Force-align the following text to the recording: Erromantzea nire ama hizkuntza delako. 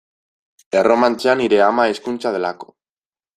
Erromantzea 0.79 1.35
nire 1.43 1.59
ama 1.67 1.85
hizkuntza 1.93 2.33
delako. 2.39 2.73